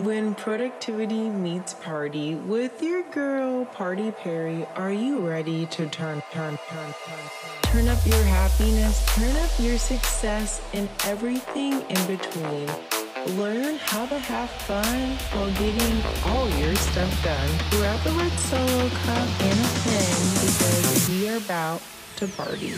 When 0.00 0.34
productivity 0.34 1.28
meets 1.28 1.74
party 1.74 2.34
with 2.34 2.82
your 2.82 3.04
girl 3.12 3.64
Party 3.66 4.10
Perry, 4.10 4.66
are 4.74 4.90
you 4.90 5.20
ready 5.20 5.66
to 5.66 5.86
turn, 5.88 6.20
turn, 6.32 6.58
turn, 6.68 6.94
turn, 7.06 7.20
turn 7.62 7.86
up 7.86 8.04
your 8.04 8.24
happiness, 8.24 9.06
turn 9.14 9.36
up 9.36 9.50
your 9.56 9.78
success, 9.78 10.60
and 10.72 10.88
everything 11.04 11.74
in 11.82 12.06
between? 12.08 12.68
Learn 13.38 13.76
how 13.76 14.04
to 14.06 14.18
have 14.18 14.50
fun 14.50 15.10
while 15.30 15.52
getting 15.52 16.02
all 16.24 16.50
your 16.58 16.74
stuff 16.74 17.22
done. 17.22 17.50
Grab 17.70 18.02
the 18.02 18.10
red 18.10 18.32
solo 18.32 18.88
cup 18.88 19.28
and 19.42 19.60
a 19.60 19.70
pen 19.84 20.16
because 20.42 21.08
we 21.08 21.28
are 21.28 21.36
about 21.36 21.80
to 22.16 22.26
party. 22.26 22.74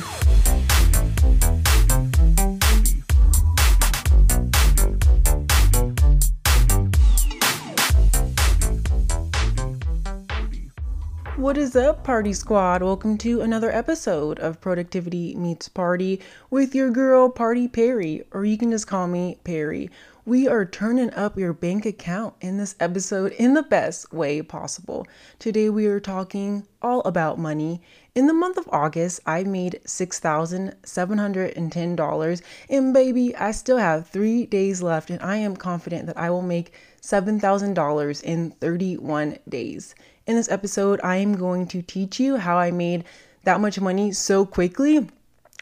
What 11.37 11.57
is 11.59 11.77
up, 11.77 12.03
Party 12.03 12.33
Squad? 12.33 12.83
Welcome 12.83 13.19
to 13.19 13.43
another 13.43 13.71
episode 13.71 14.39
of 14.39 14.59
Productivity 14.59 15.35
Meets 15.35 15.69
Party 15.69 16.19
with 16.49 16.75
your 16.75 16.91
girl, 16.91 17.29
Party 17.29 17.69
Perry, 17.69 18.25
or 18.33 18.47
you 18.47 18.57
can 18.57 18.71
just 18.71 18.87
call 18.87 19.07
me 19.07 19.37
Perry. 19.45 19.91
We 20.25 20.49
are 20.49 20.65
turning 20.65 21.12
up 21.12 21.39
your 21.39 21.53
bank 21.53 21.85
account 21.85 22.37
in 22.41 22.57
this 22.57 22.75
episode 22.81 23.33
in 23.33 23.53
the 23.53 23.62
best 23.62 24.15
way 24.15 24.41
possible. 24.41 25.07
Today, 25.39 25.69
we 25.69 25.85
are 25.85 26.01
talking 26.01 26.67
all 26.81 27.03
about 27.03 27.39
money. 27.39 27.83
In 28.15 28.29
the 28.29 28.33
month 28.33 28.57
of 28.57 28.67
August, 28.73 29.21
I 29.27 29.45
made 29.45 29.79
$6,710, 29.84 32.43
and 32.71 32.95
baby, 32.95 33.37
I 33.37 33.51
still 33.51 33.77
have 33.77 34.09
three 34.09 34.47
days 34.47 34.81
left, 34.81 35.11
and 35.11 35.21
I 35.21 35.37
am 35.37 35.55
confident 35.55 36.07
that 36.07 36.17
I 36.17 36.31
will 36.31 36.41
make 36.41 36.73
$7,000 37.03 38.23
in 38.23 38.53
31 38.53 39.37
days. 39.47 39.95
In 40.27 40.35
this 40.35 40.51
episode, 40.51 41.01
I 41.05 41.19
am 41.19 41.37
going 41.37 41.69
to 41.69 41.83
teach 41.83 42.19
you 42.19 42.37
how 42.37 42.59
I 42.59 42.73
made 42.73 43.05
that 43.45 43.61
much 43.61 43.81
money 43.81 44.11
so 44.11 44.45
quickly, 44.45 45.09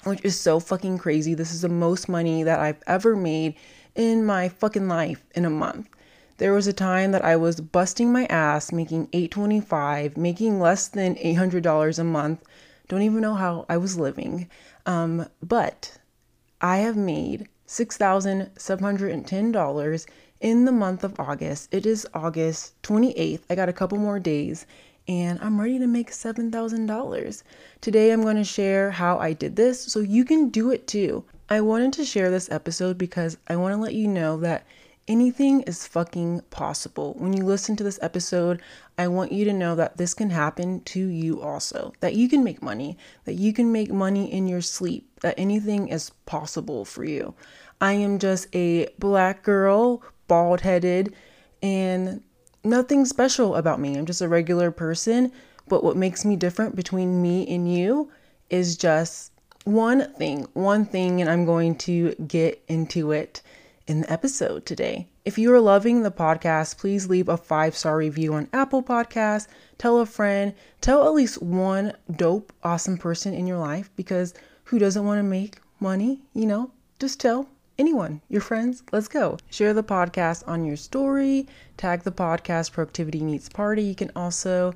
which 0.05 0.25
is 0.25 0.41
so 0.41 0.59
fucking 0.59 0.97
crazy. 0.97 1.35
This 1.35 1.53
is 1.53 1.61
the 1.61 1.69
most 1.69 2.09
money 2.09 2.43
that 2.43 2.61
I've 2.61 2.83
ever 2.87 3.15
made 3.15 3.57
in 3.95 4.25
my 4.25 4.49
fucking 4.49 4.89
life 4.89 5.23
in 5.35 5.45
a 5.45 5.51
month. 5.51 5.91
There 6.39 6.55
was 6.55 6.67
a 6.67 6.73
time 6.73 7.13
that 7.13 7.23
I 7.23 7.37
was 7.37 7.61
busting 7.61 8.11
my 8.11 8.25
ass 8.27 8.73
making 8.73 9.11
825, 9.13 10.17
making 10.17 10.59
less 10.59 10.89
than 10.89 11.17
$800 11.17 11.99
a 11.99 12.05
month. 12.05 12.43
Don't 12.89 13.03
even 13.03 13.21
know 13.21 13.35
how 13.35 13.67
I 13.69 13.77
was 13.77 13.99
living. 13.99 14.49
Um, 14.87 15.29
but 15.43 15.99
I 16.63 16.79
have 16.79 16.97
made 16.97 17.49
$6,710 17.67 20.07
in 20.41 20.65
the 20.65 20.73
month 20.73 21.05
of 21.05 21.19
August. 21.19 21.73
It 21.73 21.87
is 21.87 22.07
August 22.13 22.81
28th. 22.83 23.41
I 23.49 23.55
got 23.55 23.69
a 23.69 23.73
couple 23.73 23.99
more 23.99 24.21
days 24.21 24.67
and 25.07 25.39
I'm 25.41 25.61
ready 25.61 25.79
to 25.79 25.87
make 25.87 26.11
$7,000. 26.11 27.43
Today 27.81 28.11
I'm 28.11 28.23
going 28.23 28.37
to 28.37 28.45
share 28.45 28.91
how 28.91 29.19
I 29.19 29.33
did 29.33 29.57
this 29.57 29.81
so 29.81 30.01
you 30.01 30.25
can 30.25 30.51
do 30.51 30.71
it 30.71 30.87
too. 30.87 31.25
I 31.49 31.61
wanted 31.61 31.93
to 31.95 32.05
share 32.05 32.31
this 32.31 32.51
episode 32.51 32.99
because 32.99 33.37
I 33.49 33.57
want 33.57 33.75
to 33.75 33.81
let 33.81 33.95
you 33.95 34.09
know 34.09 34.39
that 34.39 34.67
anything 35.07 35.61
is 35.63 35.87
fucking 35.87 36.41
possible. 36.51 37.15
When 37.19 37.35
you 37.35 37.45
listen 37.45 37.77
to 37.77 37.85
this 37.85 37.99
episode, 38.01 38.63
I 38.97 39.09
want 39.09 39.33
you 39.33 39.45
to 39.45 39.53
know 39.53 39.75
that 39.75 39.99
this 39.99 40.15
can 40.15 40.31
happen 40.31 40.81
to 40.85 41.07
you 41.07 41.43
also. 41.43 41.93
That 42.01 42.15
you 42.15 42.29
can 42.29 42.43
make 42.43 42.63
money, 42.63 42.97
that 43.25 43.35
you 43.35 43.53
can 43.53 43.73
make 43.73 43.93
money 43.93 44.33
in 44.33 44.47
your 44.47 44.63
sleep, 44.63 45.14
that 45.25 45.35
anything 45.39 45.89
is 45.89 46.11
possible 46.27 46.85
for 46.85 47.03
you. 47.03 47.35
I 47.81 47.95
am 47.95 48.19
just 48.19 48.47
a 48.55 48.89
black 48.99 49.43
girl 49.43 50.03
bald 50.29 50.61
headed, 50.61 51.15
and 51.63 52.23
nothing 52.63 53.07
special 53.07 53.55
about 53.57 53.81
me. 53.81 53.97
I'm 53.97 54.05
just 54.05 54.21
a 54.21 54.29
regular 54.29 54.71
person. 54.71 55.33
But 55.67 55.83
what 55.83 55.97
makes 55.97 56.27
me 56.27 56.37
different 56.37 56.77
between 56.77 57.23
me 57.23 57.47
and 57.49 57.73
you 57.73 58.11
is 58.51 58.77
just 58.77 59.33
one 59.65 60.13
thing, 60.13 60.47
one 60.53 60.85
thing, 60.85 61.23
and 61.23 61.31
I'm 61.31 61.47
going 61.47 61.77
to 61.79 62.15
get 62.27 62.63
into 62.69 63.13
it 63.13 63.41
in 63.87 64.03
the 64.03 64.13
episode 64.13 64.67
today. 64.67 65.09
If 65.25 65.39
you 65.39 65.55
are 65.55 65.61
loving 65.61 66.03
the 66.03 66.11
podcast, 66.11 66.77
please 66.77 67.09
leave 67.09 67.31
a 67.31 67.39
five 67.39 67.75
star 67.75 67.97
review 67.97 68.35
on 68.35 68.51
Apple 68.53 68.83
Podcasts. 68.83 69.47
Tell 69.79 70.01
a 70.01 70.07
friend, 70.07 70.53
tell 70.83 71.07
at 71.07 71.15
least 71.15 71.43
one 71.43 71.95
dope, 72.15 72.53
awesome 72.63 72.99
person 72.99 73.33
in 73.33 73.47
your 73.47 73.59
life 73.59 73.91
because 73.97 74.35
who 74.65 74.79
doesn't 74.79 75.05
want 75.05 75.19
to 75.19 75.23
make 75.23 75.59
money? 75.81 76.21
You 76.35 76.47
know, 76.47 76.71
just 76.99 77.21
tell 77.21 77.49
anyone, 77.79 78.21
your 78.29 78.41
friends, 78.41 78.83
let's 78.93 79.09
go. 79.09 79.39
Share 79.51 79.75
the 79.75 79.83
podcast 79.83 80.47
on 80.47 80.65
your 80.65 80.77
story, 80.77 81.47
tag 81.77 82.03
the 82.03 82.13
podcast 82.13 82.73
Productivity 82.73 83.23
Meets 83.23 83.49
Party. 83.49 83.83
You 83.83 83.95
can 83.95 84.11
also 84.15 84.75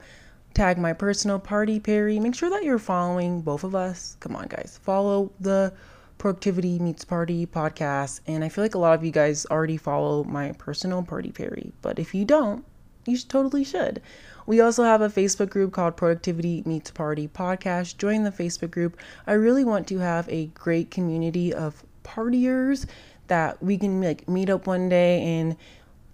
tag 0.55 0.79
my 0.79 0.93
personal 0.93 1.39
party, 1.39 1.79
Perry. 1.79 2.19
Make 2.19 2.35
sure 2.35 2.51
that 2.51 2.65
you're 2.65 2.79
following 2.79 3.41
both 3.41 3.65
of 3.65 3.75
us. 3.75 4.17
Come 4.21 4.35
on, 4.37 4.49
guys. 4.49 4.79
Follow 4.83 5.31
the 5.41 5.73
Productivity 6.19 6.79
Meets 6.81 7.05
Party 7.05 7.47
podcast. 7.47 8.21
And 8.27 8.43
I 8.43 8.49
feel 8.49 8.65
like 8.65 8.75
a 8.75 8.79
lot 8.79 8.95
of 8.95 9.05
you 9.05 9.13
guys 9.13 9.47
already 9.47 9.77
follow 9.77 10.25
my 10.25 10.53
personal 10.53 11.03
party, 11.03 11.31
Perry. 11.31 11.73
But 11.81 11.99
if 11.99 12.15
you 12.15 12.25
don't, 12.25 12.65
you 13.07 13.17
totally 13.19 13.65
should. 13.65 14.03
We 14.49 14.63
also 14.63 14.83
have 14.85 15.03
a 15.03 15.11
Facebook 15.11 15.51
group 15.51 15.75
called 15.75 15.99
Productivity 15.99 16.63
Meets 16.65 16.91
Party 16.91 17.29
Podcast. 17.29 17.99
Join 17.99 18.23
the 18.23 18.31
Facebook 18.31 18.71
group. 18.71 18.97
I 19.27 19.35
really 19.35 19.63
want 19.63 19.87
to 19.89 19.99
have 19.99 20.27
a 20.31 20.47
great 20.47 20.91
community 20.91 21.53
of 21.53 21.85
partiers 22.03 22.87
that 23.27 23.63
we 23.63 23.77
can 23.77 24.01
like 24.01 24.27
meet 24.27 24.49
up 24.49 24.67
one 24.67 24.89
day 24.89 25.21
and 25.21 25.55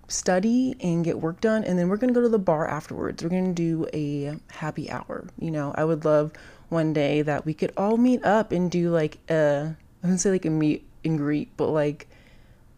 study 0.08 0.74
and 0.80 1.04
get 1.04 1.20
work 1.20 1.40
done 1.40 1.62
and 1.62 1.78
then 1.78 1.88
we're 1.88 1.96
going 1.96 2.12
to 2.12 2.18
go 2.18 2.22
to 2.22 2.28
the 2.28 2.40
bar 2.40 2.66
afterwards. 2.66 3.22
We're 3.22 3.28
going 3.28 3.54
to 3.54 3.62
do 3.62 3.86
a 3.94 4.36
happy 4.52 4.90
hour. 4.90 5.28
You 5.38 5.52
know, 5.52 5.72
I 5.76 5.84
would 5.84 6.04
love 6.04 6.32
one 6.70 6.92
day 6.92 7.22
that 7.22 7.46
we 7.46 7.54
could 7.54 7.72
all 7.76 7.96
meet 7.96 8.24
up 8.24 8.50
and 8.50 8.68
do 8.68 8.90
like 8.90 9.18
a 9.30 9.76
I 10.02 10.06
wouldn't 10.06 10.20
say 10.20 10.32
like 10.32 10.44
a 10.44 10.50
meet 10.50 10.84
and 11.04 11.16
greet, 11.18 11.56
but 11.56 11.68
like 11.68 12.08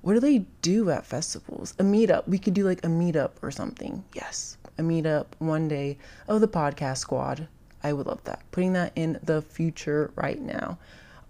what 0.02 0.12
do 0.12 0.20
they 0.20 0.44
do 0.60 0.90
at 0.90 1.06
festivals? 1.06 1.72
A 1.78 1.82
meetup. 1.82 2.28
We 2.28 2.38
could 2.38 2.52
do 2.52 2.64
like 2.64 2.84
a 2.84 2.88
meetup 2.88 3.30
or 3.40 3.50
something. 3.50 4.04
Yes, 4.12 4.58
a 4.78 4.82
meetup 4.82 5.26
one 5.38 5.68
day 5.68 5.98
of 6.28 6.40
the 6.40 6.48
podcast 6.48 6.98
squad. 6.98 7.48
I 7.82 7.92
would 7.92 8.06
love 8.06 8.24
that. 8.24 8.42
Putting 8.50 8.72
that 8.72 8.92
in 8.96 9.18
the 9.22 9.42
future 9.42 10.10
right 10.16 10.40
now. 10.40 10.78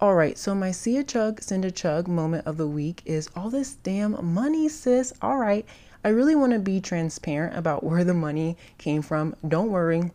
All 0.00 0.14
right, 0.14 0.36
so 0.36 0.54
my 0.54 0.72
see 0.72 0.98
a 0.98 1.04
chug, 1.04 1.40
send 1.40 1.64
a 1.64 1.70
chug 1.70 2.06
moment 2.06 2.46
of 2.46 2.58
the 2.58 2.66
week 2.66 3.02
is 3.06 3.30
all 3.34 3.48
this 3.48 3.76
damn 3.82 4.34
money, 4.34 4.68
sis. 4.68 5.12
All 5.22 5.38
right, 5.38 5.64
I 6.04 6.10
really 6.10 6.34
want 6.34 6.52
to 6.52 6.58
be 6.58 6.80
transparent 6.80 7.56
about 7.56 7.82
where 7.82 8.04
the 8.04 8.14
money 8.14 8.56
came 8.78 9.00
from. 9.00 9.34
Don't 9.48 9.70
worry, 9.70 10.10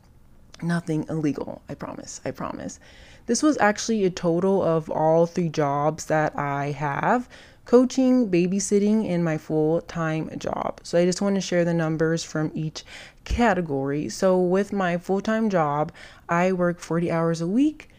nothing 0.62 1.06
illegal. 1.09 1.62
I 1.68 1.74
promise. 1.74 2.22
I 2.24 2.31
promise. 2.31 2.80
This 3.25 3.41
was 3.41 3.58
actually 3.59 4.06
a 4.06 4.09
total 4.09 4.62
of 4.62 4.90
all 4.90 5.25
three 5.25 5.50
jobs 5.50 6.06
that 6.06 6.38
I 6.38 6.72
have 6.72 7.28
coaching, 7.66 8.29
babysitting, 8.29 9.09
and 9.09 9.23
my 9.23 9.38
full 9.38 9.81
time 9.81 10.29
job. 10.38 10.79
So 10.83 10.97
I 10.97 11.05
just 11.05 11.22
want 11.22 11.35
to 11.35 11.41
share 11.41 11.66
the 11.66 11.73
numbers 11.73 12.23
from 12.23 12.51
each 12.53 12.83
category. 13.23 14.09
So 14.09 14.39
with 14.39 14.73
my 14.73 14.97
full 14.97 15.22
time 15.22 15.49
job, 15.49 15.91
I 16.27 16.51
work 16.51 16.79
40 16.79 17.11
hours 17.11 17.41
a 17.41 17.47
week 17.47 17.89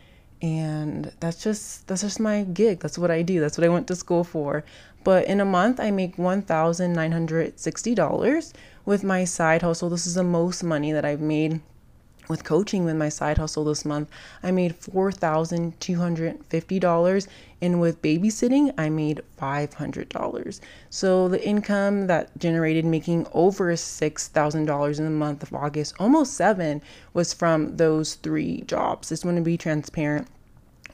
and 0.42 1.10
that's 1.20 1.42
just 1.42 1.86
that's 1.86 2.02
just 2.02 2.18
my 2.18 2.42
gig 2.42 2.80
that's 2.80 2.98
what 2.98 3.12
i 3.12 3.22
do 3.22 3.40
that's 3.40 3.56
what 3.56 3.64
i 3.64 3.68
went 3.68 3.86
to 3.86 3.94
school 3.94 4.24
for 4.24 4.64
but 5.04 5.24
in 5.26 5.40
a 5.40 5.44
month 5.44 5.78
i 5.78 5.92
make 5.92 6.16
$1960 6.16 8.52
with 8.84 9.04
my 9.04 9.22
side 9.24 9.62
hustle 9.62 9.88
this 9.88 10.04
is 10.04 10.14
the 10.14 10.24
most 10.24 10.64
money 10.64 10.90
that 10.90 11.04
i've 11.04 11.20
made 11.20 11.60
with 12.28 12.44
coaching 12.44 12.84
with 12.84 12.97
my 12.97 13.09
side 13.09 13.38
hustle 13.38 13.65
this 13.65 13.84
month 13.84 14.09
i 14.43 14.50
made 14.50 14.78
$4250 14.78 17.27
and 17.60 17.81
with 17.81 18.03
babysitting 18.03 18.72
i 18.78 18.88
made 18.88 19.21
$500 19.41 20.60
so 20.91 21.28
the 21.28 21.47
income 21.47 22.06
that 22.06 22.37
generated 22.38 22.84
making 22.84 23.27
over 23.33 23.72
$6000 23.72 24.98
in 24.98 25.04
the 25.04 25.10
month 25.10 25.42
of 25.42 25.54
august 25.54 25.95
almost 25.98 26.34
seven 26.34 26.80
was 27.13 27.33
from 27.33 27.77
those 27.77 28.15
three 28.15 28.63
jobs. 28.63 29.09
Just 29.09 29.25
want 29.25 29.36
to 29.36 29.42
be 29.42 29.57
transparent 29.57 30.28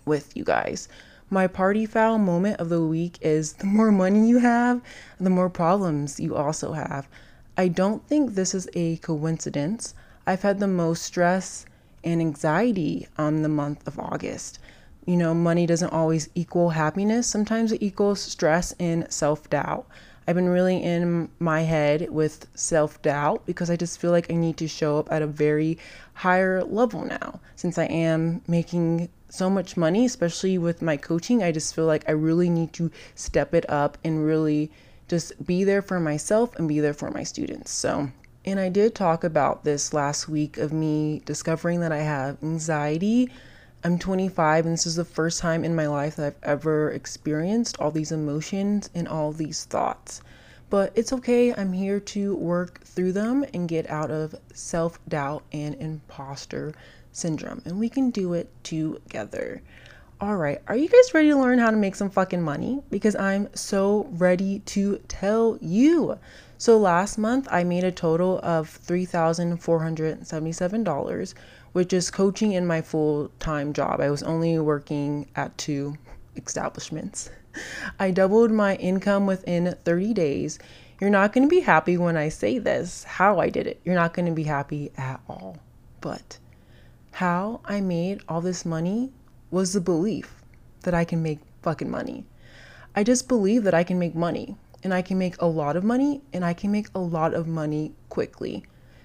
with 0.05 0.37
you 0.37 0.45
guys. 0.45 0.89
My 1.31 1.47
party 1.47 1.87
foul 1.87 2.19
moment 2.19 2.61
of 2.61 2.69
the 2.69 2.83
week 2.83 3.19
is 3.21 3.55
the 3.55 3.67
more 3.67 3.93
money 3.93 4.29
you 4.29 4.39
have 4.39 4.81
the 5.21 5.31
more 5.31 5.51
problems 5.51 6.19
you 6.19 6.35
also 6.35 6.73
have. 6.73 7.09
I 7.57 7.69
don't 7.69 8.07
think 8.07 8.35
this 8.35 8.55
is 8.55 8.69
a 8.75 8.97
coincidence 8.99 9.95
I've 10.29 10.43
had 10.43 10.61
the 10.61 10.67
most 10.69 11.05
stress 11.05 11.65
and 12.05 12.21
anxiety 12.21 13.09
on 13.17 13.41
the 13.41 13.49
month 13.49 13.89
of 13.89 13.99
August. 13.99 14.59
You 15.07 15.17
know, 15.17 15.33
money 15.33 15.65
doesn't 15.65 15.89
always 15.89 16.29
equal 16.35 16.69
happiness, 16.69 17.27
sometimes 17.27 17.73
it 17.73 17.83
equals 17.83 18.21
stress 18.21 18.75
and 18.79 19.11
self 19.11 19.49
doubt. 19.49 19.87
I've 20.27 20.37
been 20.37 20.51
really 20.51 20.83
in 20.83 21.31
my 21.39 21.63
head 21.63 22.11
with 22.11 22.47
self 22.53 23.01
doubt 23.01 23.47
because 23.47 23.71
I 23.71 23.77
just 23.77 23.99
feel 23.99 24.11
like 24.11 24.31
I 24.31 24.35
need 24.35 24.59
to 24.59 24.69
show 24.69 24.99
up 24.99 25.11
at 25.11 25.23
a 25.23 25.27
very 25.27 25.79
higher 26.13 26.63
level 26.63 27.07
now. 27.07 27.41
Since 27.57 27.79
I 27.79 27.87
am 27.87 28.43
making 28.47 29.09
so 29.31 29.49
much 29.49 29.79
money, 29.79 30.05
especially 30.05 30.59
with 30.59 30.83
my 30.83 30.99
coaching, 30.99 31.43
I 31.43 31.53
just 31.53 31.75
feel 31.75 31.87
like 31.87 32.05
I 32.07 32.13
really 32.13 32.51
need 32.51 32.75
to 32.75 32.91
step 33.15 33.55
it 33.55 33.65
up 33.71 33.97
and 34.05 34.27
really 34.27 34.71
just 35.09 35.47
be 35.47 35.65
there 35.65 35.81
for 35.81 35.99
myself 35.99 36.55
and 36.57 36.69
be 36.69 36.81
there 36.81 36.93
for 36.93 37.11
my 37.11 37.23
students. 37.23 37.71
So, 37.71 38.11
and 38.50 38.59
I 38.59 38.71
did 38.71 38.95
talk 38.95 39.25
about 39.25 39.65
this 39.65 39.93
last 39.93 40.27
week 40.27 40.56
of 40.56 40.73
me 40.73 41.21
discovering 41.27 41.81
that 41.81 41.93
I 41.93 41.99
have 41.99 42.43
anxiety. 42.43 43.31
I'm 43.85 43.99
25 43.99 44.65
and 44.65 44.73
this 44.73 44.87
is 44.87 44.97
the 44.97 45.05
first 45.05 45.41
time 45.41 45.65
in 45.65 45.77
my 45.77 45.87
life 45.87 46.17
that 46.17 46.25
I've 46.25 46.43
ever 46.43 46.91
experienced 46.91 47.79
all 47.79 47.91
these 47.91 48.11
emotions 48.11 48.89
and 48.95 49.06
all 49.06 49.33
these 49.33 49.67
thoughts. 49.67 50.23
But 50.71 50.93
it's 50.95 51.12
okay. 51.12 51.53
I'm 51.55 51.75
here 51.75 52.00
to 52.00 52.37
work 52.37 52.83
through 52.85 53.12
them 53.12 53.45
and 53.53 53.69
get 53.69 53.89
out 53.91 54.11
of 54.11 54.35
self 54.55 54.99
doubt 55.09 55.45
and 55.53 55.75
imposter 55.75 56.73
syndrome. 57.12 57.61
And 57.67 57.79
we 57.79 57.91
can 57.91 58.11
do 58.11 58.33
it 58.33 58.49
together. 58.65 59.61
All 60.21 60.37
right, 60.37 60.61
are 60.67 60.77
you 60.77 60.89
guys 60.89 61.15
ready 61.15 61.29
to 61.29 61.39
learn 61.39 61.59
how 61.59 61.71
to 61.71 61.77
make 61.77 61.95
some 61.95 62.11
fucking 62.11 62.43
money? 62.43 62.83
Because 62.91 63.15
I'm 63.15 63.55
so 63.55 64.09
ready 64.12 64.61
to 64.61 64.99
tell 65.06 65.59
you. 65.61 66.19
So 66.61 66.77
last 66.77 67.19
month 67.19 67.47
I 67.53 67.63
made 67.63 67.85
a 67.85 67.93
total 67.93 68.41
of 68.43 68.81
$3,477, 68.85 71.35
which 71.71 71.93
is 71.93 72.11
coaching 72.11 72.51
in 72.51 72.67
my 72.67 72.83
full 72.83 73.31
time 73.39 73.73
job. 73.73 74.01
I 74.01 74.11
was 74.11 74.25
only 74.25 74.59
working 74.59 75.29
at 75.37 75.57
two 75.57 75.95
establishments. 76.35 77.31
I 78.01 78.11
doubled 78.11 78.51
my 78.51 78.75
income 78.75 79.25
within 79.25 79.77
30 79.85 80.13
days. 80.15 80.59
You're 81.01 81.11
not 81.11 81.33
going 81.33 81.47
to 81.47 81.49
be 81.49 81.61
happy 81.61 81.97
when 81.97 82.17
I 82.17 82.29
say 82.29 82.59
this, 82.59 83.05
how 83.05 83.39
I 83.39 83.51
did 83.51 83.69
it. 83.69 83.81
You're 83.85 83.95
not 83.95 84.13
going 84.13 84.27
to 84.27 84.33
be 84.33 84.43
happy 84.43 84.91
at 84.99 85.21
all. 85.29 85.59
But 86.01 86.39
how 87.13 87.61
I 87.67 87.81
made 87.81 88.23
all 88.29 88.41
this 88.41 88.65
money 88.65 89.13
was 89.53 89.75
the 89.75 89.81
belief 89.81 90.43
that 90.83 90.93
I 90.93 91.05
can 91.05 91.23
make 91.23 91.39
fucking 91.63 91.89
money. 91.89 92.25
I 92.97 93.05
just 93.05 93.29
believe 93.29 93.63
that 93.63 93.75
I 93.75 93.85
can 93.85 94.01
make 94.01 94.17
money 94.17 94.57
and 94.83 94.95
I 94.95 95.03
can 95.03 95.19
make 95.19 95.41
a 95.41 95.47
lot 95.47 95.77
of 95.77 95.85
money 95.85 96.23
and 96.33 96.45
I 96.45 96.53
can 96.53 96.71
make 96.71 96.89
a 96.95 97.01
lot 97.01 97.35
of 97.35 97.47
money 97.47 97.93
quickly. 98.09 98.65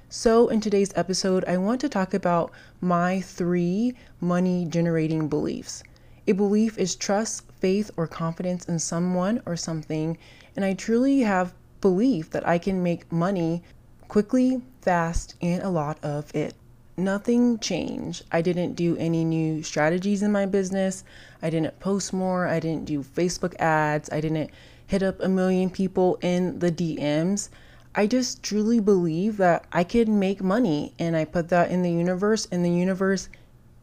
So, 0.09 0.47
in 0.47 0.61
today's 0.61 0.93
episode, 0.95 1.43
I 1.45 1.57
want 1.57 1.81
to 1.81 1.89
talk 1.89 2.13
about 2.13 2.51
my 2.81 3.21
three 3.21 3.95
money 4.21 4.65
generating 4.65 5.27
beliefs. 5.27 5.83
A 6.27 6.33
belief 6.33 6.77
is 6.77 6.95
trust, 6.95 7.51
faith, 7.59 7.89
or 7.97 8.07
confidence 8.07 8.65
in 8.65 8.79
someone 8.79 9.41
or 9.45 9.55
something, 9.55 10.17
and 10.55 10.63
I 10.63 10.73
truly 10.73 11.21
have 11.21 11.53
belief 11.81 12.29
that 12.29 12.47
I 12.47 12.59
can 12.59 12.83
make 12.83 13.11
money 13.11 13.63
quickly, 14.07 14.61
fast, 14.81 15.35
and 15.41 15.63
a 15.63 15.69
lot 15.69 15.97
of 16.03 16.33
it 16.35 16.53
nothing 16.97 17.57
changed. 17.59 18.23
I 18.31 18.41
didn't 18.41 18.73
do 18.73 18.95
any 18.97 19.25
new 19.25 19.63
strategies 19.63 20.21
in 20.21 20.31
my 20.31 20.45
business. 20.45 21.03
I 21.41 21.49
didn't 21.49 21.79
post 21.79 22.13
more. 22.13 22.47
I 22.47 22.59
didn't 22.59 22.85
do 22.85 23.03
Facebook 23.03 23.55
ads. 23.59 24.09
I 24.11 24.21
didn't 24.21 24.51
hit 24.93 25.01
up 25.01 25.19
a 25.21 25.27
million 25.27 25.71
people 25.71 26.19
in 26.21 26.59
the 26.59 26.71
DMs. 26.71 27.49
I 27.95 28.05
just 28.05 28.43
truly 28.43 28.79
believe 28.79 29.37
that 29.37 29.65
I 29.73 29.83
could 29.83 30.07
make 30.07 30.43
money 30.43 30.93
and 30.99 31.17
I 31.17 31.25
put 31.25 31.49
that 31.49 31.71
in 31.71 31.81
the 31.81 31.89
universe 31.89 32.47
and 32.51 32.63
the 32.63 32.69
universe 32.69 33.27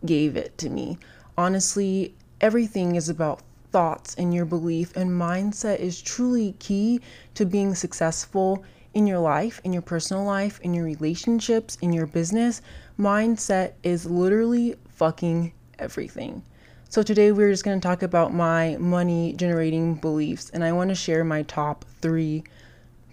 gave 0.07 0.37
it 0.37 0.57
to 0.59 0.71
me. 0.71 0.99
Honestly, 1.37 2.15
everything 2.41 2.95
is 2.95 3.09
about 3.09 3.43
thoughts 3.73 4.15
and 4.15 4.33
your 4.33 4.45
belief 4.45 4.97
and 4.97 5.11
mindset 5.11 5.81
is 5.81 6.01
truly 6.01 6.55
key 6.61 7.01
to 7.35 7.45
being 7.45 7.75
successful 7.75 8.63
in 8.95 9.09
your 9.09 9.19
life, 9.19 9.61
in 9.65 9.73
your 9.73 9.83
personal 9.83 10.23
life, 10.23 10.61
in 10.61 10.75
your 10.75 10.85
relationships, 10.85 11.77
in 11.83 11.93
your 11.93 12.07
business, 12.07 12.63
mindset 12.97 13.73
is 13.83 14.07
literally 14.07 14.77
fucking 14.91 15.53
everything. 15.77 16.45
So, 16.93 17.05
today 17.05 17.31
we're 17.31 17.53
just 17.53 17.63
going 17.63 17.81
to 17.81 17.87
talk 17.87 18.03
about 18.03 18.35
my 18.35 18.77
money 18.81 19.33
generating 19.35 19.95
beliefs, 19.95 20.51
and 20.51 20.65
I 20.65 20.73
want 20.73 20.89
to 20.89 20.97
share 20.97 21.23
my 21.23 21.43
top 21.45 21.85
three 22.03 22.43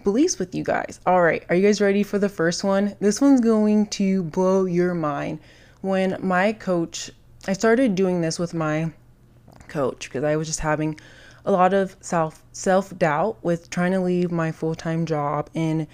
beliefs 0.03 0.39
with 0.39 0.55
you 0.55 0.63
guys. 0.63 0.99
All 1.05 1.21
right, 1.21 1.45
are 1.47 1.55
you 1.55 1.61
guys 1.61 1.79
ready 1.79 2.01
for 2.01 2.17
the 2.17 2.27
first 2.27 2.63
one? 2.63 2.95
This 2.99 3.21
one's 3.21 3.39
going 3.39 3.85
to 3.89 4.23
blow 4.23 4.65
your 4.65 4.95
mind. 4.95 5.37
When 5.81 6.17
my 6.19 6.53
coach, 6.53 7.11
I 7.47 7.53
started 7.53 7.93
doing 7.93 8.19
this 8.19 8.39
with 8.39 8.55
my 8.55 8.91
coach 9.67 10.09
because 10.09 10.23
I 10.23 10.37
was 10.37 10.47
just 10.47 10.61
having 10.61 10.99
a 11.45 11.51
lot 11.51 11.75
of 11.75 11.95
self 12.01 12.41
self 12.53 12.97
doubt 12.97 13.37
with 13.43 13.69
trying 13.69 13.91
to 13.91 13.99
leave 13.99 14.31
my 14.31 14.51
full 14.51 14.73
time 14.73 15.05
job 15.05 15.51
and 15.53 15.85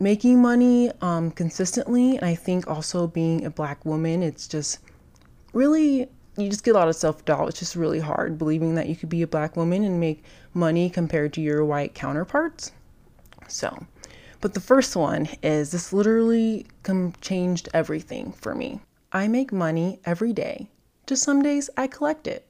making 0.00 0.40
money 0.40 0.90
um, 1.02 1.32
consistently. 1.32 2.16
And 2.16 2.24
I 2.24 2.34
think 2.34 2.66
also 2.66 3.06
being 3.06 3.44
a 3.44 3.50
black 3.50 3.84
woman, 3.84 4.22
it's 4.22 4.48
just 4.48 4.78
really 5.52 6.08
you 6.42 6.48
just 6.48 6.64
get 6.64 6.74
a 6.74 6.78
lot 6.78 6.88
of 6.88 6.96
self 6.96 7.24
doubt. 7.24 7.48
It's 7.48 7.58
just 7.58 7.76
really 7.76 8.00
hard 8.00 8.38
believing 8.38 8.74
that 8.74 8.88
you 8.88 8.96
could 8.96 9.08
be 9.08 9.22
a 9.22 9.26
black 9.26 9.56
woman 9.56 9.84
and 9.84 10.00
make 10.00 10.24
money 10.54 10.90
compared 10.90 11.32
to 11.34 11.40
your 11.40 11.64
white 11.64 11.94
counterparts. 11.94 12.72
So, 13.48 13.86
but 14.40 14.54
the 14.54 14.60
first 14.60 14.94
one 14.94 15.28
is 15.42 15.70
this 15.70 15.92
literally 15.92 16.66
com- 16.82 17.14
changed 17.20 17.68
everything 17.74 18.32
for 18.32 18.54
me. 18.54 18.80
I 19.12 19.26
make 19.26 19.52
money 19.52 20.00
every 20.04 20.32
day. 20.32 20.68
Just 21.06 21.22
some 21.22 21.42
days 21.42 21.70
I 21.76 21.86
collect 21.86 22.26
it. 22.26 22.46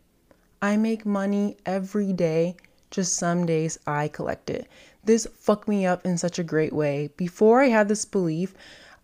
I 0.60 0.76
make 0.76 1.06
money 1.06 1.56
every 1.64 2.12
day, 2.12 2.56
just 2.90 3.14
some 3.14 3.46
days 3.46 3.78
I 3.86 4.08
collect 4.08 4.50
it. 4.50 4.66
This 5.04 5.28
fucked 5.36 5.68
me 5.68 5.86
up 5.86 6.04
in 6.04 6.18
such 6.18 6.38
a 6.38 6.44
great 6.44 6.72
way. 6.72 7.10
Before 7.16 7.62
I 7.62 7.68
had 7.68 7.88
this 7.88 8.04
belief, 8.04 8.54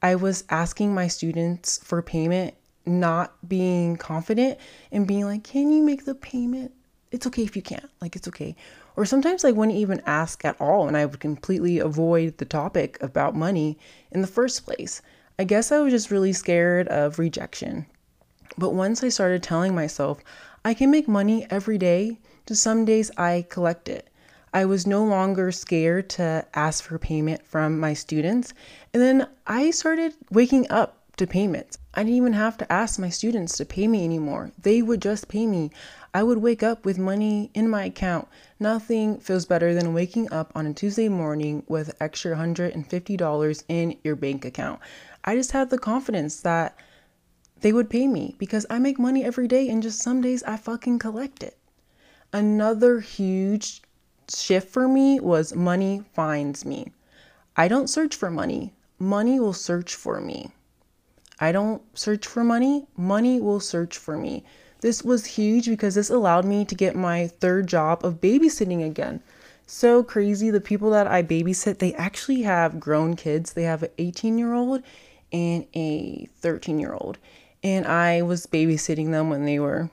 I 0.02 0.16
was 0.16 0.42
asking 0.50 0.92
my 0.92 1.06
students 1.06 1.78
for 1.78 2.02
payment, 2.02 2.54
not 2.86 3.48
being 3.48 3.96
confident 3.96 4.58
and 4.92 5.06
being 5.06 5.24
like, 5.24 5.44
Can 5.44 5.70
you 5.70 5.82
make 5.82 6.04
the 6.04 6.14
payment? 6.14 6.72
It's 7.10 7.26
okay 7.28 7.44
if 7.44 7.54
you 7.54 7.62
can't. 7.62 7.88
Like, 8.00 8.16
it's 8.16 8.28
okay. 8.28 8.56
Or 8.96 9.04
sometimes 9.06 9.44
I 9.44 9.52
wouldn't 9.52 9.78
even 9.78 10.02
ask 10.06 10.44
at 10.44 10.60
all 10.60 10.88
and 10.88 10.96
I 10.96 11.06
would 11.06 11.20
completely 11.20 11.78
avoid 11.78 12.38
the 12.38 12.44
topic 12.44 13.00
about 13.00 13.34
money 13.34 13.78
in 14.10 14.20
the 14.20 14.26
first 14.26 14.64
place. 14.64 15.00
I 15.38 15.44
guess 15.44 15.72
I 15.72 15.80
was 15.80 15.92
just 15.92 16.10
really 16.10 16.32
scared 16.32 16.88
of 16.88 17.18
rejection. 17.18 17.86
But 18.56 18.74
once 18.74 19.02
I 19.02 19.08
started 19.08 19.42
telling 19.42 19.74
myself, 19.74 20.20
I 20.64 20.74
can 20.74 20.90
make 20.90 21.08
money 21.08 21.46
every 21.50 21.78
day, 21.78 22.18
to 22.46 22.54
some 22.54 22.84
days 22.84 23.10
I 23.16 23.46
collect 23.48 23.88
it. 23.88 24.08
I 24.52 24.64
was 24.64 24.86
no 24.86 25.04
longer 25.04 25.50
scared 25.50 26.08
to 26.10 26.46
ask 26.54 26.84
for 26.84 26.98
payment 26.98 27.44
from 27.44 27.80
my 27.80 27.94
students. 27.94 28.54
And 28.92 29.02
then 29.02 29.26
I 29.46 29.72
started 29.72 30.14
waking 30.30 30.70
up 30.70 31.03
to 31.16 31.26
payments. 31.26 31.78
I 31.94 32.02
didn't 32.02 32.16
even 32.16 32.32
have 32.32 32.56
to 32.58 32.72
ask 32.72 32.98
my 32.98 33.08
students 33.08 33.56
to 33.56 33.64
pay 33.64 33.86
me 33.86 34.04
anymore. 34.04 34.50
They 34.60 34.82
would 34.82 35.00
just 35.00 35.28
pay 35.28 35.46
me. 35.46 35.70
I 36.12 36.22
would 36.22 36.38
wake 36.38 36.62
up 36.62 36.84
with 36.84 36.98
money 36.98 37.50
in 37.54 37.68
my 37.68 37.84
account. 37.84 38.28
Nothing 38.58 39.18
feels 39.18 39.44
better 39.44 39.74
than 39.74 39.94
waking 39.94 40.32
up 40.32 40.50
on 40.54 40.66
a 40.66 40.74
Tuesday 40.74 41.08
morning 41.08 41.62
with 41.68 41.94
extra 42.00 42.36
$150 42.36 43.64
in 43.68 43.96
your 44.02 44.16
bank 44.16 44.44
account. 44.44 44.80
I 45.24 45.36
just 45.36 45.52
had 45.52 45.70
the 45.70 45.78
confidence 45.78 46.40
that 46.40 46.76
they 47.60 47.72
would 47.72 47.88
pay 47.90 48.08
me 48.08 48.34
because 48.38 48.66
I 48.68 48.78
make 48.78 48.98
money 48.98 49.24
every 49.24 49.48
day 49.48 49.68
and 49.68 49.82
just 49.82 50.02
some 50.02 50.20
days 50.20 50.42
I 50.42 50.56
fucking 50.56 50.98
collect 50.98 51.42
it. 51.42 51.56
Another 52.32 53.00
huge 53.00 53.82
shift 54.28 54.68
for 54.68 54.88
me 54.88 55.20
was 55.20 55.54
money 55.54 56.02
finds 56.12 56.64
me. 56.64 56.92
I 57.56 57.68
don't 57.68 57.88
search 57.88 58.16
for 58.16 58.30
money, 58.30 58.74
money 58.98 59.38
will 59.38 59.52
search 59.52 59.94
for 59.94 60.20
me. 60.20 60.50
I 61.44 61.52
don't 61.52 61.82
search 61.96 62.26
for 62.26 62.42
money, 62.42 62.86
money 62.96 63.40
will 63.40 63.60
search 63.60 63.98
for 63.98 64.16
me. 64.16 64.44
This 64.80 65.02
was 65.02 65.24
huge 65.26 65.66
because 65.66 65.94
this 65.94 66.10
allowed 66.10 66.44
me 66.44 66.64
to 66.64 66.74
get 66.74 66.96
my 66.96 67.28
third 67.28 67.66
job 67.66 68.04
of 68.04 68.20
babysitting 68.20 68.84
again. 68.84 69.20
So 69.66 70.02
crazy. 70.02 70.50
The 70.50 70.60
people 70.60 70.90
that 70.90 71.06
I 71.06 71.22
babysit, 71.22 71.78
they 71.78 71.94
actually 71.94 72.42
have 72.42 72.78
grown 72.78 73.16
kids. 73.16 73.54
They 73.54 73.62
have 73.62 73.82
an 73.82 73.90
18 73.96 74.36
year 74.36 74.52
old 74.52 74.82
and 75.32 75.66
a 75.74 76.28
13 76.40 76.78
year 76.78 76.92
old 76.92 77.18
and 77.64 77.86
I 77.86 78.20
was 78.20 78.46
babysitting 78.46 79.10
them 79.10 79.30
when 79.30 79.46
they 79.46 79.58
were 79.58 79.88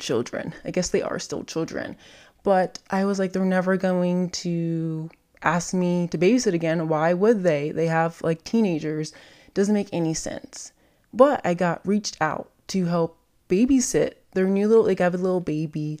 children. 0.00 0.52
I 0.64 0.72
guess 0.72 0.90
they 0.90 1.00
are 1.00 1.20
still 1.20 1.44
children. 1.44 1.96
But 2.42 2.80
I 2.90 3.04
was 3.04 3.20
like, 3.20 3.32
they're 3.32 3.44
never 3.44 3.76
going 3.76 4.30
to 4.30 5.08
ask 5.42 5.72
me 5.72 6.08
to 6.08 6.18
babysit 6.18 6.54
again. 6.54 6.88
Why 6.88 7.14
would 7.14 7.44
they? 7.44 7.70
They 7.70 7.86
have 7.86 8.20
like 8.22 8.42
teenagers. 8.42 9.12
Doesn't 9.54 9.74
make 9.74 9.88
any 9.92 10.14
sense. 10.14 10.72
But 11.12 11.40
I 11.44 11.54
got 11.54 11.86
reached 11.86 12.16
out 12.20 12.50
to 12.68 12.86
help 12.86 13.18
babysit 13.48 14.14
their 14.32 14.46
new 14.46 14.66
little, 14.66 14.84
like, 14.84 15.00
I 15.00 15.04
have 15.04 15.14
a 15.14 15.18
little 15.18 15.40
baby. 15.40 16.00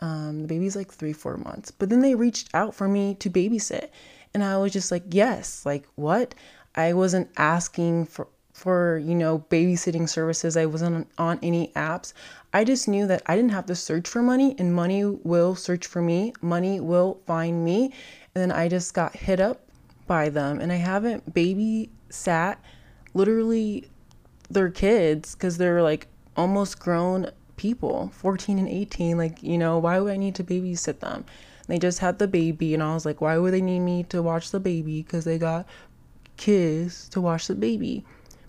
Um, 0.00 0.42
the 0.42 0.48
baby's 0.48 0.76
like 0.76 0.92
three, 0.92 1.12
four 1.12 1.36
months. 1.36 1.70
But 1.70 1.90
then 1.90 2.00
they 2.00 2.14
reached 2.14 2.48
out 2.54 2.74
for 2.74 2.88
me 2.88 3.14
to 3.16 3.30
babysit. 3.30 3.88
And 4.32 4.42
I 4.42 4.56
was 4.58 4.72
just 4.72 4.90
like, 4.90 5.04
yes, 5.10 5.64
like, 5.66 5.86
what? 5.94 6.34
I 6.74 6.92
wasn't 6.92 7.30
asking 7.36 8.06
for 8.06 8.28
for, 8.56 8.96
you 8.96 9.14
know, 9.14 9.40
babysitting 9.50 10.08
services. 10.08 10.56
I 10.56 10.64
wasn't 10.64 11.06
on 11.18 11.38
any 11.42 11.68
apps. 11.76 12.14
I 12.54 12.64
just 12.64 12.88
knew 12.88 13.06
that 13.06 13.22
I 13.26 13.36
didn't 13.36 13.50
have 13.50 13.66
to 13.66 13.74
search 13.74 14.08
for 14.08 14.22
money 14.22 14.56
and 14.58 14.74
money 14.74 15.04
will 15.04 15.54
search 15.54 15.86
for 15.86 16.00
me. 16.00 16.32
Money 16.40 16.80
will 16.80 17.20
find 17.26 17.62
me. 17.62 17.92
And 18.34 18.42
then 18.42 18.50
I 18.50 18.68
just 18.68 18.94
got 18.94 19.14
hit 19.14 19.40
up 19.40 19.60
by 20.06 20.30
them 20.30 20.58
and 20.58 20.72
I 20.72 20.76
haven't 20.76 21.34
babysat 21.34 22.56
literally 23.16 23.88
their 24.50 24.70
kids 24.70 25.34
because 25.34 25.56
they're 25.58 25.82
like 25.82 26.06
almost 26.36 26.78
grown 26.78 27.30
people 27.56 28.10
14 28.14 28.58
and 28.58 28.68
18 28.68 29.16
like 29.16 29.42
you 29.42 29.56
know 29.56 29.78
why 29.78 29.98
would 29.98 30.12
i 30.12 30.16
need 30.16 30.34
to 30.34 30.44
babysit 30.44 31.00
them 31.00 31.24
They 31.68 31.78
just 31.78 31.98
had 31.98 32.18
the 32.18 32.28
baby, 32.28 32.74
and 32.74 32.82
I 32.82 32.94
was 32.94 33.04
like, 33.04 33.20
why 33.20 33.38
would 33.38 33.52
they 33.52 33.60
need 33.60 33.80
me 33.80 34.04
to 34.04 34.22
watch 34.22 34.50
the 34.50 34.60
baby? 34.60 35.02
Because 35.02 35.24
they 35.24 35.38
got 35.38 35.66
kids 36.36 37.08
to 37.10 37.20
watch 37.20 37.48
the 37.48 37.54
baby. 37.54 38.04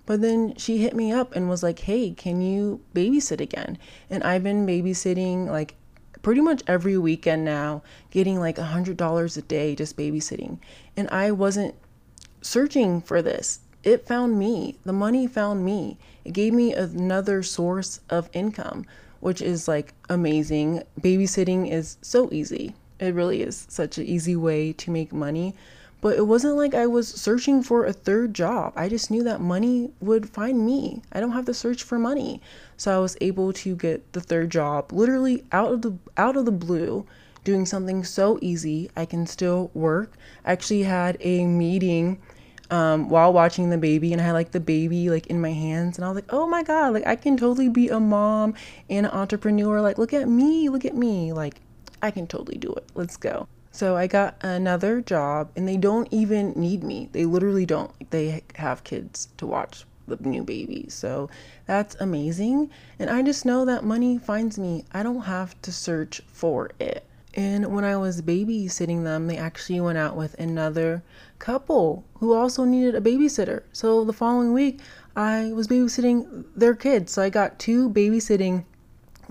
But 0.05 0.21
then 0.21 0.55
she 0.55 0.77
hit 0.77 0.95
me 0.95 1.11
up 1.11 1.35
and 1.35 1.49
was 1.49 1.63
like, 1.63 1.79
hey, 1.79 2.11
can 2.11 2.41
you 2.41 2.79
babysit 2.93 3.41
again? 3.41 3.77
And 4.09 4.23
I've 4.23 4.43
been 4.43 4.65
babysitting 4.65 5.47
like 5.47 5.75
pretty 6.21 6.41
much 6.41 6.61
every 6.67 6.97
weekend 6.97 7.43
now, 7.43 7.81
getting 8.11 8.39
like 8.39 8.57
a 8.59 8.69
$100 8.73 9.37
a 9.37 9.41
day 9.41 9.75
just 9.75 9.97
babysitting. 9.97 10.59
And 10.95 11.09
I 11.09 11.31
wasn't 11.31 11.75
searching 12.41 13.01
for 13.01 13.21
this. 13.21 13.59
It 13.83 14.07
found 14.07 14.37
me. 14.37 14.77
The 14.83 14.93
money 14.93 15.27
found 15.27 15.63
me. 15.63 15.97
It 16.25 16.33
gave 16.33 16.53
me 16.53 16.73
another 16.73 17.43
source 17.43 18.01
of 18.09 18.29
income, 18.33 18.85
which 19.19 19.41
is 19.41 19.67
like 19.67 19.93
amazing. 20.09 20.83
Babysitting 20.99 21.71
is 21.71 21.97
so 22.01 22.29
easy. 22.31 22.75
It 22.99 23.13
really 23.13 23.41
is 23.41 23.67
such 23.69 23.97
an 23.97 24.05
easy 24.05 24.35
way 24.35 24.73
to 24.73 24.91
make 24.91 25.13
money. 25.13 25.55
But 25.99 26.15
it 26.15 26.27
wasn't 26.27 26.57
like 26.57 26.75
I 26.75 26.85
was 26.85 27.07
searching 27.07 27.63
for 27.63 27.85
a 27.85 27.93
third 27.93 28.33
job. 28.33 28.73
I 28.75 28.87
just 28.87 29.09
knew 29.09 29.23
that 29.23 29.41
money 29.41 29.91
would 29.99 30.29
find 30.29 30.65
me. 30.65 31.01
I 31.11 31.19
don't 31.19 31.31
have 31.31 31.45
to 31.45 31.53
search 31.53 31.83
for 31.83 31.97
money. 31.97 32.41
So 32.77 32.95
I 32.95 32.99
was 32.99 33.17
able 33.19 33.51
to 33.53 33.75
get 33.75 34.13
the 34.13 34.21
third 34.21 34.51
job 34.51 34.91
literally 34.91 35.43
out 35.51 35.71
of 35.71 35.81
the 35.81 35.97
out 36.15 36.37
of 36.37 36.45
the 36.45 36.51
blue, 36.51 37.05
doing 37.43 37.65
something 37.65 38.03
so 38.03 38.37
easy. 38.41 38.91
I 38.95 39.05
can 39.05 39.25
still 39.25 39.71
work. 39.73 40.13
I 40.45 40.51
actually 40.51 40.83
had 40.83 41.17
a 41.19 41.45
meeting 41.45 42.19
um, 42.69 43.09
while 43.09 43.31
watching 43.31 43.69
the 43.69 43.77
baby 43.77 44.11
and 44.11 44.21
I 44.21 44.25
had 44.25 44.33
like 44.33 44.51
the 44.51 44.59
baby 44.59 45.09
like 45.09 45.27
in 45.27 45.39
my 45.39 45.51
hands 45.51 45.97
and 45.97 46.05
I 46.05 46.09
was 46.09 46.15
like, 46.15 46.31
oh 46.33 46.47
my 46.47 46.63
God, 46.63 46.93
like 46.93 47.07
I 47.07 47.15
can 47.15 47.37
totally 47.37 47.69
be 47.69 47.89
a 47.89 47.99
mom 47.99 48.53
and 48.89 49.05
an 49.05 49.11
entrepreneur. 49.11 49.81
Like, 49.81 49.97
look 49.97 50.13
at 50.13 50.27
me, 50.27 50.69
look 50.69 50.85
at 50.85 50.95
me. 50.95 51.33
Like, 51.33 51.61
I 52.01 52.11
can 52.11 52.27
totally 52.27 52.57
do 52.57 52.73
it. 52.73 52.85
Let's 52.95 53.17
go. 53.17 53.47
So 53.71 53.95
I 53.95 54.07
got 54.07 54.35
another 54.41 55.01
job 55.01 55.51
and 55.55 55.67
they 55.67 55.77
don't 55.77 56.07
even 56.11 56.53
need 56.55 56.83
me. 56.83 57.09
They 57.11 57.25
literally 57.25 57.65
don't. 57.65 57.91
They 58.09 58.41
have 58.55 58.83
kids 58.83 59.29
to 59.37 59.45
watch 59.45 59.85
the 60.07 60.17
new 60.21 60.43
baby. 60.43 60.87
So 60.89 61.29
that's 61.65 61.95
amazing. 61.99 62.71
And 62.97 63.09
I 63.09 63.21
just 63.21 63.45
know 63.45 63.65
that 63.65 63.83
money 63.83 64.17
finds 64.17 64.57
me. 64.57 64.85
I 64.91 65.03
don't 65.03 65.21
have 65.21 65.61
to 65.61 65.71
search 65.71 66.21
for 66.27 66.71
it. 66.79 67.05
And 67.37 67.67
when 67.67 67.85
I 67.85 67.95
was 67.95 68.23
babysitting 68.23 69.03
them, 69.03 69.27
they 69.27 69.37
actually 69.37 69.79
went 69.79 69.99
out 69.99 70.17
with 70.17 70.33
another 70.39 71.03
couple 71.37 72.03
who 72.15 72.33
also 72.33 72.65
needed 72.65 72.95
a 72.95 73.01
babysitter. 73.01 73.61
So 73.71 74.03
the 74.03 74.11
following 74.11 74.53
week, 74.53 74.81
I 75.15 75.53
was 75.53 75.67
babysitting 75.67 76.45
their 76.55 76.73
kids. 76.73 77.13
So 77.13 77.21
I 77.21 77.29
got 77.29 77.59
two 77.59 77.91
babysitting 77.91 78.65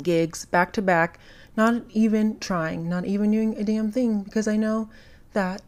gigs 0.02 0.46
back 0.46 0.72
to 0.74 0.82
back 0.82 1.18
not 1.56 1.82
even 1.90 2.38
trying, 2.38 2.88
not 2.88 3.06
even 3.06 3.30
doing 3.30 3.56
a 3.56 3.64
damn 3.64 3.90
thing 3.90 4.22
because 4.22 4.46
I 4.46 4.56
know 4.56 4.90
that 5.32 5.62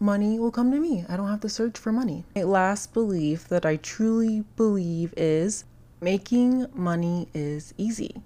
money 0.00 0.38
will 0.38 0.50
come 0.50 0.72
to 0.72 0.80
me. 0.80 1.04
I 1.08 1.16
don't 1.16 1.28
have 1.28 1.40
to 1.40 1.48
search 1.48 1.78
for 1.78 1.92
money. 1.92 2.24
My 2.34 2.42
last 2.42 2.92
belief 2.92 3.48
that 3.48 3.64
I 3.64 3.76
truly 3.76 4.44
believe 4.56 5.14
is 5.16 5.64
making 6.00 6.66
money 6.74 7.28
is 7.32 7.74
easy. 7.78 8.22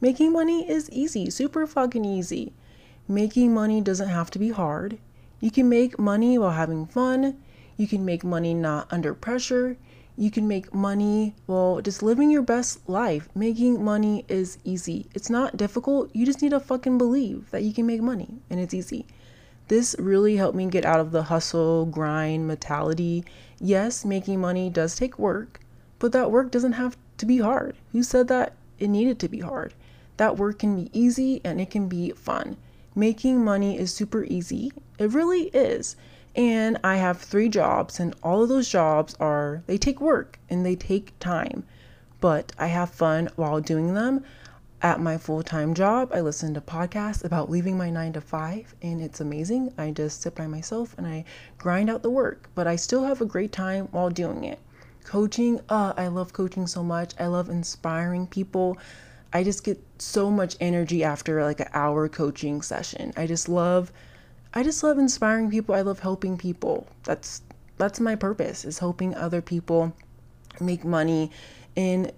Making 0.00 0.32
money 0.32 0.68
is 0.68 0.88
easy, 0.90 1.28
super 1.28 1.66
fucking 1.66 2.04
easy. 2.04 2.52
Making 3.10 3.54
money 3.54 3.80
doesn't 3.80 4.10
have 4.10 4.30
to 4.32 4.38
be 4.38 4.50
hard. 4.50 4.98
You 5.40 5.50
can 5.50 5.66
make 5.66 5.98
money 5.98 6.36
while 6.36 6.50
having 6.50 6.84
fun. 6.84 7.38
You 7.78 7.88
can 7.88 8.04
make 8.04 8.22
money 8.22 8.52
not 8.52 8.86
under 8.90 9.14
pressure. 9.14 9.78
You 10.14 10.30
can 10.30 10.46
make 10.46 10.74
money 10.74 11.34
while 11.46 11.80
just 11.80 12.02
living 12.02 12.30
your 12.30 12.42
best 12.42 12.86
life. 12.86 13.28
Making 13.34 13.82
money 13.82 14.26
is 14.28 14.58
easy. 14.62 15.06
It's 15.14 15.30
not 15.30 15.56
difficult. 15.56 16.10
You 16.12 16.26
just 16.26 16.42
need 16.42 16.50
to 16.50 16.60
fucking 16.60 16.98
believe 16.98 17.50
that 17.50 17.62
you 17.62 17.72
can 17.72 17.86
make 17.86 18.02
money 18.02 18.42
and 18.50 18.60
it's 18.60 18.74
easy. 18.74 19.06
This 19.68 19.96
really 19.98 20.36
helped 20.36 20.56
me 20.56 20.66
get 20.66 20.84
out 20.84 21.00
of 21.00 21.10
the 21.10 21.22
hustle, 21.22 21.86
grind 21.86 22.46
mentality. 22.46 23.24
Yes, 23.58 24.04
making 24.04 24.38
money 24.40 24.68
does 24.68 24.96
take 24.96 25.18
work, 25.18 25.60
but 25.98 26.12
that 26.12 26.30
work 26.30 26.50
doesn't 26.50 26.72
have 26.72 26.96
to 27.16 27.24
be 27.24 27.38
hard. 27.38 27.76
Who 27.92 28.02
said 28.02 28.28
that 28.28 28.52
it 28.78 28.88
needed 28.88 29.18
to 29.20 29.28
be 29.28 29.40
hard? 29.40 29.72
That 30.18 30.36
work 30.36 30.58
can 30.58 30.76
be 30.76 30.90
easy 30.92 31.40
and 31.42 31.58
it 31.58 31.70
can 31.70 31.88
be 31.88 32.10
fun. 32.10 32.58
Making 32.98 33.44
money 33.44 33.78
is 33.78 33.94
super 33.94 34.24
easy. 34.24 34.72
It 34.98 35.12
really 35.12 35.50
is. 35.54 35.94
And 36.34 36.80
I 36.82 36.96
have 36.96 37.20
three 37.20 37.48
jobs, 37.48 38.00
and 38.00 38.12
all 38.24 38.42
of 38.42 38.48
those 38.48 38.68
jobs 38.68 39.14
are, 39.20 39.62
they 39.68 39.78
take 39.78 40.00
work 40.00 40.40
and 40.50 40.66
they 40.66 40.74
take 40.74 41.16
time, 41.20 41.62
but 42.20 42.50
I 42.58 42.66
have 42.66 42.90
fun 42.90 43.28
while 43.36 43.60
doing 43.60 43.94
them. 43.94 44.24
At 44.82 45.00
my 45.00 45.16
full 45.16 45.44
time 45.44 45.74
job, 45.74 46.10
I 46.12 46.20
listen 46.22 46.54
to 46.54 46.60
podcasts 46.60 47.22
about 47.24 47.48
leaving 47.48 47.78
my 47.78 47.88
nine 47.88 48.14
to 48.14 48.20
five, 48.20 48.74
and 48.82 49.00
it's 49.00 49.20
amazing. 49.20 49.72
I 49.78 49.92
just 49.92 50.20
sit 50.20 50.34
by 50.34 50.48
myself 50.48 50.96
and 50.98 51.06
I 51.06 51.24
grind 51.56 51.88
out 51.88 52.02
the 52.02 52.10
work, 52.10 52.50
but 52.56 52.66
I 52.66 52.74
still 52.74 53.04
have 53.04 53.20
a 53.20 53.26
great 53.26 53.52
time 53.52 53.86
while 53.92 54.10
doing 54.10 54.42
it. 54.42 54.58
Coaching, 55.04 55.60
uh, 55.68 55.92
I 55.96 56.08
love 56.08 56.32
coaching 56.32 56.66
so 56.66 56.82
much. 56.82 57.14
I 57.20 57.28
love 57.28 57.48
inspiring 57.48 58.26
people. 58.26 58.76
I 59.32 59.44
just 59.44 59.64
get 59.64 59.82
so 59.98 60.30
much 60.30 60.56
energy 60.60 61.04
after 61.04 61.42
like 61.44 61.60
an 61.60 61.68
hour 61.72 62.08
coaching 62.08 62.62
session. 62.62 63.12
I 63.16 63.26
just 63.26 63.48
love 63.48 63.92
I 64.54 64.62
just 64.62 64.82
love 64.82 64.98
inspiring 64.98 65.50
people. 65.50 65.74
I 65.74 65.82
love 65.82 66.00
helping 66.00 66.38
people. 66.38 66.86
That's 67.04 67.42
that's 67.76 68.00
my 68.00 68.16
purpose 68.16 68.64
is 68.64 68.78
helping 68.78 69.14
other 69.14 69.40
people 69.40 69.94
make 70.60 70.84
money 70.84 71.30
and 71.76 72.12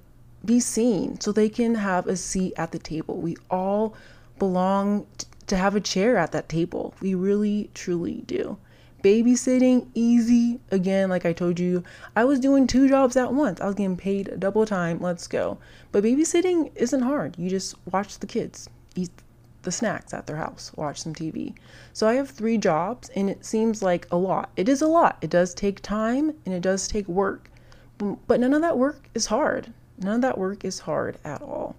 be 0.44 0.60
seen 0.60 1.20
so 1.20 1.32
they 1.32 1.48
can 1.48 1.74
have 1.74 2.06
a 2.06 2.16
seat 2.16 2.54
at 2.56 2.72
the 2.72 2.78
table. 2.78 3.20
We 3.20 3.36
all 3.50 3.94
belong 4.38 5.06
to 5.48 5.56
have 5.56 5.74
a 5.76 5.80
chair 5.80 6.16
at 6.16 6.32
that 6.32 6.48
table. 6.48 6.94
We 7.00 7.14
really 7.14 7.70
truly 7.74 8.22
do. 8.26 8.56
Babysitting 9.02 9.88
easy 9.94 10.60
again 10.70 11.08
like 11.08 11.24
I 11.24 11.32
told 11.32 11.58
you. 11.58 11.82
I 12.14 12.24
was 12.24 12.40
doing 12.40 12.66
two 12.66 12.88
jobs 12.88 13.16
at 13.16 13.32
once. 13.32 13.60
I 13.60 13.66
was 13.66 13.74
getting 13.74 13.96
paid 13.96 14.38
double 14.38 14.66
time. 14.66 15.00
Let's 15.00 15.26
go. 15.26 15.58
But 15.92 16.04
babysitting 16.04 16.70
isn't 16.74 17.02
hard. 17.02 17.36
You 17.38 17.48
just 17.48 17.74
watch 17.90 18.18
the 18.18 18.26
kids 18.26 18.68
eat 18.94 19.10
the 19.62 19.72
snacks 19.72 20.14
at 20.14 20.26
their 20.26 20.36
house, 20.36 20.72
watch 20.76 21.02
some 21.02 21.14
TV. 21.14 21.54
So 21.92 22.08
I 22.08 22.14
have 22.14 22.30
three 22.30 22.56
jobs 22.56 23.10
and 23.10 23.28
it 23.28 23.44
seems 23.44 23.82
like 23.82 24.06
a 24.10 24.16
lot. 24.16 24.50
It 24.56 24.68
is 24.68 24.82
a 24.82 24.86
lot. 24.86 25.18
It 25.20 25.30
does 25.30 25.54
take 25.54 25.80
time 25.82 26.34
and 26.46 26.54
it 26.54 26.62
does 26.62 26.88
take 26.88 27.08
work. 27.08 27.50
But 27.98 28.40
none 28.40 28.54
of 28.54 28.62
that 28.62 28.78
work 28.78 29.08
is 29.14 29.26
hard. 29.26 29.72
None 29.98 30.16
of 30.16 30.22
that 30.22 30.38
work 30.38 30.64
is 30.64 30.80
hard 30.80 31.18
at 31.24 31.42
all. 31.42 31.76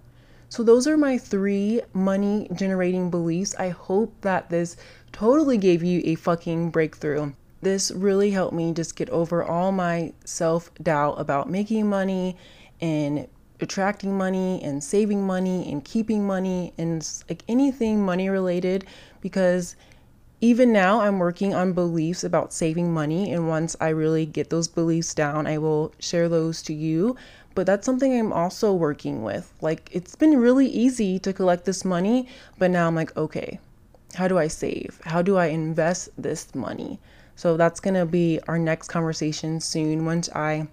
So 0.52 0.62
those 0.62 0.86
are 0.86 0.98
my 0.98 1.16
three 1.16 1.80
money 1.94 2.46
generating 2.54 3.08
beliefs. 3.08 3.54
I 3.58 3.70
hope 3.70 4.12
that 4.20 4.50
this 4.50 4.76
totally 5.10 5.56
gave 5.56 5.82
you 5.82 6.02
a 6.04 6.14
fucking 6.14 6.68
breakthrough. 6.68 7.32
This 7.62 7.90
really 7.90 8.32
helped 8.32 8.52
me 8.52 8.74
just 8.74 8.94
get 8.94 9.08
over 9.08 9.42
all 9.42 9.72
my 9.72 10.12
self 10.26 10.70
doubt 10.74 11.18
about 11.18 11.48
making 11.48 11.88
money 11.88 12.36
and 12.82 13.28
attracting 13.60 14.18
money 14.18 14.62
and 14.62 14.84
saving 14.84 15.26
money 15.26 15.72
and 15.72 15.82
keeping 15.86 16.26
money 16.26 16.74
and 16.76 17.10
like 17.30 17.44
anything 17.48 18.04
money 18.04 18.28
related 18.28 18.84
because 19.22 19.74
even 20.42 20.70
now 20.70 21.00
I'm 21.00 21.18
working 21.20 21.54
on 21.54 21.72
beliefs 21.72 22.24
about 22.24 22.52
saving 22.52 22.92
money 22.92 23.32
and 23.32 23.48
once 23.48 23.74
I 23.80 23.88
really 23.88 24.26
get 24.26 24.50
those 24.50 24.68
beliefs 24.68 25.14
down 25.14 25.46
I 25.46 25.56
will 25.56 25.94
share 26.00 26.28
those 26.28 26.60
to 26.62 26.74
you 26.74 27.16
but 27.54 27.66
that's 27.66 27.86
something 27.86 28.12
I'm 28.18 28.32
also 28.32 28.72
working 28.72 29.22
with 29.22 29.52
like 29.60 29.88
it's 29.92 30.14
been 30.14 30.38
really 30.38 30.66
easy 30.66 31.18
to 31.20 31.32
collect 31.32 31.64
this 31.64 31.84
money 31.84 32.28
but 32.58 32.70
now 32.70 32.86
I'm 32.86 32.94
like 32.94 33.16
okay 33.16 33.60
how 34.14 34.28
do 34.28 34.38
I 34.38 34.48
save 34.48 35.00
how 35.04 35.22
do 35.22 35.36
I 35.36 35.46
invest 35.46 36.10
this 36.16 36.54
money 36.54 36.98
so 37.34 37.56
that's 37.56 37.80
going 37.80 37.94
to 37.94 38.06
be 38.06 38.40
our 38.46 38.58
next 38.58 38.88
conversation 38.88 39.60
soon 39.60 40.04
once 40.04 40.28
I 40.34 40.68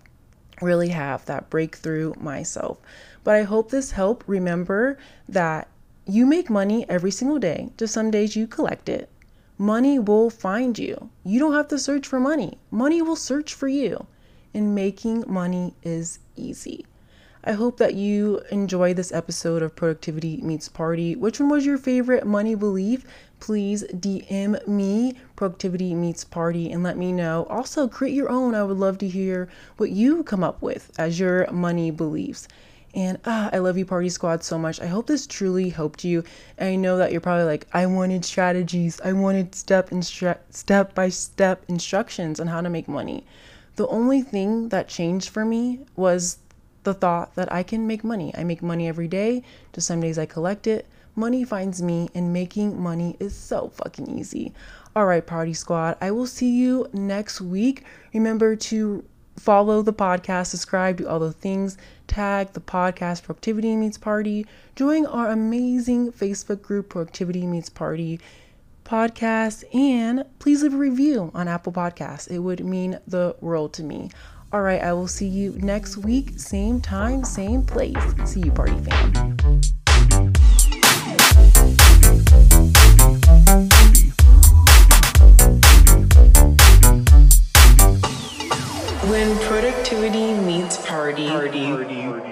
really 0.62 0.90
have 0.90 1.26
that 1.26 1.50
breakthrough 1.50 2.14
myself. 2.20 2.80
But 3.24 3.36
I 3.36 3.44
hope 3.44 3.72
this 3.72 3.92
helped 3.92 4.28
remember 4.28 4.98
that 5.28 5.68
you 6.06 6.26
make 6.26 6.50
money 6.50 6.86
every 6.90 7.12
single 7.12 7.40
day. 7.40 7.70
Just 7.78 7.94
some 7.94 8.12
days 8.12 8.36
you 8.36 8.48
collect 8.48 8.90
it. 8.90 9.10
Money 9.58 10.00
will 10.00 10.30
find 10.30 10.78
you. 10.78 11.10
You 11.24 11.40
don't 11.40 11.54
have 11.54 11.68
to 11.70 11.80
search 11.80 12.08
for 12.08 12.20
money. 12.20 12.58
Money 12.72 13.02
will 13.02 13.16
search 13.16 13.54
for 13.54 13.68
you. 13.68 14.08
And 14.54 14.74
making 14.74 15.26
money 15.28 15.76
is 15.84 16.20
easy. 16.40 16.86
I 17.44 17.54
hope 17.54 17.78
that 17.78 17.96
you 17.96 18.42
enjoy 18.52 18.94
this 18.94 19.12
episode 19.12 19.62
of 19.62 19.76
Productivity 19.76 20.42
Meets 20.42 20.70
Party. 20.70 21.16
Which 21.16 21.40
one 21.40 21.50
was 21.50 21.66
your 21.66 21.78
favorite 21.78 22.26
money 22.26 22.56
belief? 22.56 23.06
please 23.40 23.84
DM 23.86 24.66
me 24.68 25.14
Productivity 25.36 25.96
Meets 25.96 26.24
Party 26.24 26.72
and 26.72 26.84
let 26.84 26.98
me 26.98 27.12
know. 27.12 27.46
Also, 27.50 27.88
create 27.88 28.14
your 28.14 28.30
own. 28.30 28.54
I 28.54 28.64
would 28.64 28.78
love 28.78 28.98
to 29.00 29.08
hear 29.08 29.50
what 29.78 29.92
you 29.92 30.24
come 30.24 30.44
up 30.44 30.62
with 30.62 30.92
as 30.98 31.20
your 31.20 31.50
money 31.52 31.92
beliefs. 31.92 32.48
And 32.96 33.20
ah, 33.26 33.50
I 33.54 33.60
love 33.60 33.78
you, 33.78 33.86
Party 33.86 34.10
Squad, 34.10 34.44
so 34.44 34.58
much. 34.58 34.82
I 34.82 34.88
hope 34.88 35.08
this 35.08 35.28
truly 35.28 35.70
helped 35.70 36.04
you. 36.04 36.24
And 36.58 36.70
I 36.70 36.76
know 36.76 36.98
that 36.98 37.12
you're 37.12 37.22
probably 37.22 37.46
like, 37.46 37.68
I 37.72 37.86
wanted 37.86 38.26
strategies. 38.26 39.00
I 39.02 39.14
wanted 39.14 39.54
step 39.54 39.92
instru- 39.92 40.40
step 40.50 40.96
by 40.96 41.10
step 41.10 41.64
instructions 41.68 42.40
on 42.40 42.48
how 42.48 42.62
to 42.62 42.70
make 42.70 42.88
money. 42.88 43.26
The 43.80 43.88
only 43.88 44.22
thing 44.22 44.70
that 44.70 44.90
changed 44.90 45.30
for 45.30 45.46
me 45.46 45.80
was 45.96 46.40
the 46.84 46.94
thought 46.94 47.36
that 47.36 47.50
I 47.52 47.64
can 47.64 47.88
make 47.88 48.04
money. 48.04 48.34
I 48.38 48.44
make 48.44 48.62
money 48.62 48.90
every 48.90 49.08
day. 49.08 49.42
Just 49.72 49.88
some 49.88 50.02
days 50.02 50.20
I 50.20 50.26
collect 50.26 50.68
it 50.68 50.86
money 51.20 51.44
finds 51.44 51.82
me, 51.82 52.10
and 52.16 52.32
making 52.32 52.82
money 52.82 53.16
is 53.20 53.36
so 53.36 53.70
fucking 53.76 54.10
easy. 54.18 54.54
All 54.96 55.06
right, 55.06 55.26
Party 55.26 55.54
Squad, 55.54 55.98
I 56.02 56.12
will 56.12 56.26
see 56.26 56.50
you 56.50 56.88
next 56.94 57.42
week. 57.42 57.84
Remember 58.14 58.56
to 58.56 59.04
follow 59.38 59.82
the 59.82 59.94
podcast, 59.94 60.48
subscribe, 60.48 60.98
do 60.98 61.08
all 61.08 61.20
the 61.20 61.34
things, 61.34 61.78
tag 62.08 62.54
the 62.54 62.62
podcast 62.62 63.24
Productivity 63.24 63.76
Meets 63.76 63.98
Party, 63.98 64.46
join 64.76 65.06
our 65.06 65.30
amazing 65.30 66.12
Facebook 66.12 66.62
group 66.62 66.90
Productivity 66.90 67.46
Meets 67.46 67.70
Party 67.70 68.20
podcast, 68.90 69.64
and 69.74 70.26
please 70.40 70.64
leave 70.64 70.74
a 70.74 70.78
review 70.78 71.30
on 71.36 71.48
Apple 71.48 71.72
Podcasts. 71.72 72.28
It 72.28 72.40
would 72.40 72.66
mean 72.66 73.00
the 73.06 73.36
world 73.40 73.72
to 73.74 73.84
me. 73.84 74.10
All 74.52 74.64
right, 74.64 74.82
I 74.82 74.94
will 74.94 75.08
see 75.08 75.28
you 75.28 75.52
next 75.60 75.98
week, 75.98 76.40
same 76.40 76.82
time, 76.82 77.24
same 77.24 77.64
place. 77.64 77.96
See 78.26 78.42
you, 78.42 78.52
party 78.52 78.80
fam. 78.80 79.62
When 89.08 89.38
productivity 89.40 90.34
meets 90.34 90.84
party. 90.86 91.30
party. 91.30 91.66
party. 91.68 92.29